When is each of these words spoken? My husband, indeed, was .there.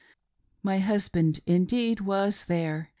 My 0.63 0.79
husband, 0.79 1.41
indeed, 1.45 1.99
was 2.01 2.45
.there. 2.45 2.89